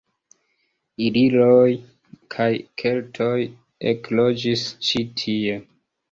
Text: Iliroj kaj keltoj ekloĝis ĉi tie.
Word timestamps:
Iliroj 1.07 1.65
kaj 2.35 2.47
keltoj 2.83 3.33
ekloĝis 3.91 4.63
ĉi 4.89 5.03
tie. 5.21 5.59